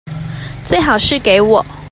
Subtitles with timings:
[0.65, 1.63] 最好是給我